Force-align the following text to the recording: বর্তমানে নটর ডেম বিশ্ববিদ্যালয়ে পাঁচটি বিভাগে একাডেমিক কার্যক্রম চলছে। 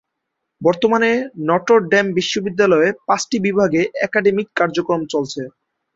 বর্তমানে 0.61 1.09
নটর 1.47 1.79
ডেম 1.91 2.05
বিশ্ববিদ্যালয়ে 2.17 2.89
পাঁচটি 3.07 3.37
বিভাগে 3.45 3.81
একাডেমিক 4.05 4.47
কার্যক্রম 4.55 5.01
চলছে। 5.13 5.41